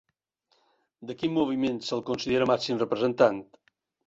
De 1.09 1.15
quin 1.19 1.35
moviment 1.35 1.77
se'l 1.89 2.03
considera 2.09 2.49
màxim 2.53 2.81
representant? 2.85 3.45